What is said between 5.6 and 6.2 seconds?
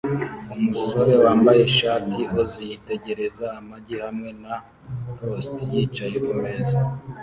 yicaye